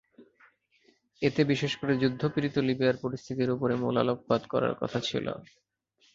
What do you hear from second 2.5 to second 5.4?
লিবিয়ার পরিস্থিতির ওপরে মূল আলোকপাত করার কথা ছিল।